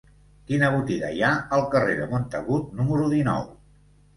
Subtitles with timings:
[0.51, 1.29] Quina botiga hi ha
[1.59, 3.47] al carrer de Montagut número dinou?